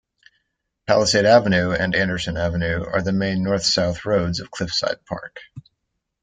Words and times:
Palisade 0.87 1.25
Avenue 1.27 1.73
and 1.73 1.93
Anderson 1.93 2.35
Avenue 2.35 2.83
are 2.83 3.03
the 3.03 3.11
main 3.13 3.43
north-south 3.43 4.03
roads 4.03 4.39
of 4.39 4.49
Cliffside 4.49 5.05
Park. 5.05 5.37